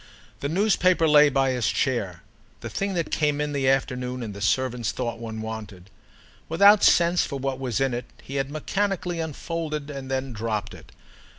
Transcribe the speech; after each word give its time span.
The 0.39 0.49
newspaper 0.49 1.07
lay 1.07 1.29
by 1.29 1.51
his 1.51 1.67
chair—the 1.69 2.71
thing 2.71 2.95
that 2.95 3.11
came 3.11 3.39
in 3.39 3.53
the 3.53 3.69
afternoon 3.69 4.23
and 4.23 4.33
the 4.33 4.41
servants 4.41 4.91
thought 4.91 5.19
one 5.19 5.41
wanted; 5.43 5.91
without 6.49 6.81
sense 6.81 7.23
for 7.23 7.37
what 7.37 7.59
was 7.59 7.79
in 7.79 7.93
it 7.93 8.05
he 8.23 8.37
had 8.37 8.49
mechanically 8.49 9.19
unfolded 9.19 9.91
and 9.91 10.09
then 10.09 10.33
dropped 10.33 10.73
it. 10.73 10.91